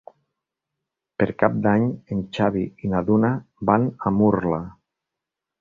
Per 1.23 1.27
Cap 1.43 1.59
d'Any 1.67 1.85
en 2.17 2.23
Xavi 2.39 2.65
i 2.87 2.91
na 2.95 3.05
Duna 3.11 3.31
van 3.71 3.89
a 4.11 4.17
Murla. 4.17 4.65